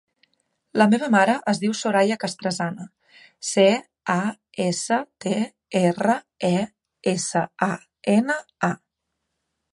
[0.81, 2.87] La meva mare es diu Soraya Castresana:
[3.51, 3.67] ce,
[4.15, 4.17] a,
[4.65, 5.35] essa, te,
[5.83, 6.17] erra,
[6.51, 6.55] e,
[7.15, 7.71] essa, a,
[8.17, 8.41] ena,
[8.73, 8.77] a.